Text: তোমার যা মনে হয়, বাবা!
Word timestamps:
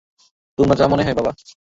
তোমার 0.57 0.75
যা 0.77 0.85
মনে 0.87 1.05
হয়, 1.05 1.17
বাবা! 1.19 1.31